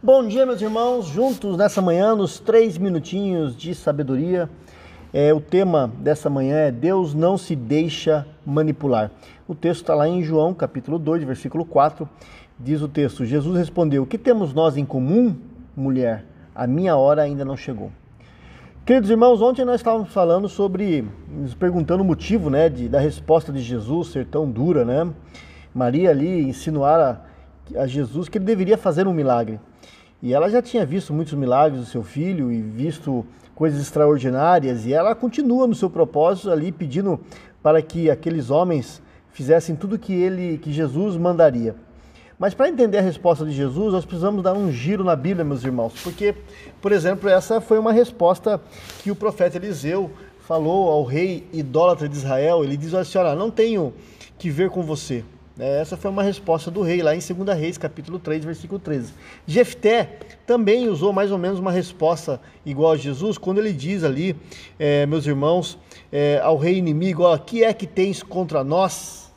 [0.00, 4.48] Bom dia, meus irmãos, juntos nessa manhã, nos três minutinhos de sabedoria.
[5.12, 9.10] É, o tema dessa manhã é Deus não se deixa manipular.
[9.48, 12.08] O texto está lá em João, capítulo 2, versículo 4.
[12.60, 15.34] Diz o texto: Jesus respondeu: O que temos nós em comum,
[15.76, 16.24] mulher?
[16.54, 17.90] A minha hora ainda não chegou.
[18.86, 23.52] Queridos irmãos, ontem nós estávamos falando sobre, nos perguntando o motivo né, de, da resposta
[23.52, 25.12] de Jesus ser tão dura, né?
[25.74, 27.26] Maria ali insinuar
[27.76, 29.60] a, Jesus que ele deveria fazer um milagre.
[30.22, 34.92] E ela já tinha visto muitos milagres do seu filho e visto coisas extraordinárias, e
[34.92, 37.18] ela continua no seu propósito ali pedindo
[37.62, 41.74] para que aqueles homens fizessem tudo que ele, que Jesus mandaria.
[42.38, 45.64] Mas para entender a resposta de Jesus, nós precisamos dar um giro na Bíblia, meus
[45.64, 46.36] irmãos, porque,
[46.80, 48.60] por exemplo, essa foi uma resposta
[49.02, 50.08] que o profeta Eliseu
[50.46, 52.62] falou ao rei idólatra de Israel.
[52.62, 53.92] Ele diz assim: Olha, não tenho
[54.38, 55.24] que ver com você.
[55.58, 59.12] É, essa foi uma resposta do rei lá em 2 Reis, capítulo 3, versículo 13.
[59.44, 64.36] Jefté também usou mais ou menos uma resposta igual a Jesus, quando ele diz ali,
[64.78, 65.76] é, meus irmãos,
[66.12, 69.32] é, ao rei inimigo, ó, que é que tens contra nós?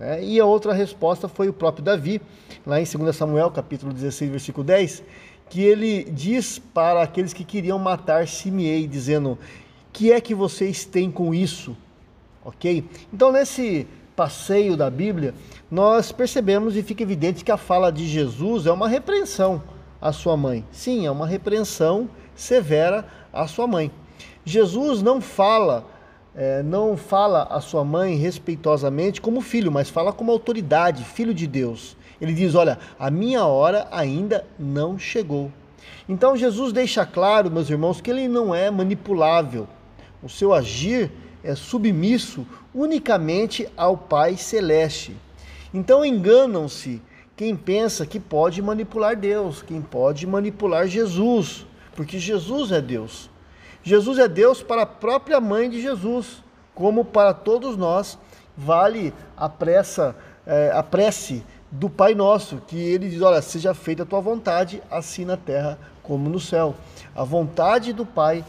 [0.00, 2.20] É, e a outra resposta foi o próprio Davi,
[2.66, 5.04] lá em 2 Samuel, capítulo 16, versículo 10,
[5.48, 9.38] que ele diz para aqueles que queriam matar Simeei, dizendo,
[9.92, 11.76] que é que vocês têm com isso?
[12.44, 12.84] Ok?
[13.12, 15.34] Então, nesse passeio da Bíblia,
[15.70, 19.62] nós percebemos e fica evidente que a fala de Jesus é uma repreensão
[20.00, 20.64] à sua mãe.
[20.70, 23.90] Sim, é uma repreensão severa à sua mãe.
[24.44, 25.84] Jesus não fala,
[26.34, 31.46] é, não fala à sua mãe respeitosamente como filho, mas fala como autoridade, filho de
[31.46, 31.96] Deus.
[32.20, 35.50] Ele diz: Olha, a minha hora ainda não chegou.
[36.08, 39.66] Então Jesus deixa claro, meus irmãos, que ele não é manipulável.
[40.22, 41.10] O seu agir
[41.44, 45.14] é submisso unicamente ao Pai Celeste.
[45.72, 47.00] Então enganam-se
[47.36, 53.28] quem pensa que pode manipular Deus, quem pode manipular Jesus, porque Jesus é Deus.
[53.82, 56.42] Jesus é Deus para a própria mãe de Jesus,
[56.74, 58.18] como para todos nós
[58.56, 60.16] vale a pressa,
[60.46, 64.82] é, a prece do Pai Nosso, que ele diz: Olha, seja feita a tua vontade,
[64.90, 66.74] assim na terra como no céu.
[67.14, 68.44] A vontade do Pai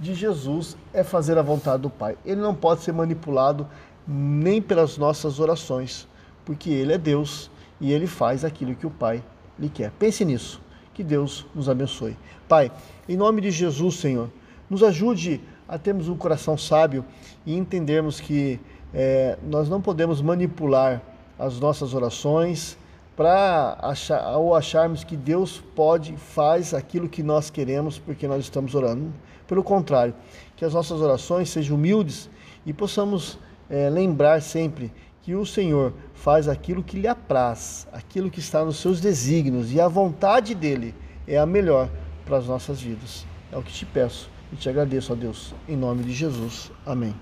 [0.00, 2.16] de Jesus é fazer a vontade do Pai.
[2.24, 3.68] Ele não pode ser manipulado
[4.08, 6.08] nem pelas nossas orações,
[6.44, 7.50] porque ele é Deus
[7.80, 9.22] e ele faz aquilo que o Pai
[9.58, 9.90] lhe quer.
[9.98, 10.60] Pense nisso.
[10.94, 12.16] Que Deus nos abençoe.
[12.48, 12.72] Pai,
[13.08, 14.30] em nome de Jesus, Senhor,
[14.68, 17.04] nos ajude a termos um coração sábio
[17.46, 18.58] e entendermos que
[18.92, 21.00] é, nós não podemos manipular
[21.38, 22.76] as nossas orações
[23.20, 29.12] para achar, acharmos que Deus pode, faz aquilo que nós queremos porque nós estamos orando.
[29.46, 30.14] Pelo contrário,
[30.56, 32.30] que as nossas orações sejam humildes
[32.64, 33.38] e possamos
[33.68, 38.78] é, lembrar sempre que o Senhor faz aquilo que lhe apraz, aquilo que está nos
[38.78, 40.94] seus desígnios e a vontade dele
[41.28, 41.90] é a melhor
[42.24, 43.26] para as nossas vidas.
[43.52, 46.72] É o que te peço e te agradeço, ó Deus, em nome de Jesus.
[46.86, 47.14] Amém.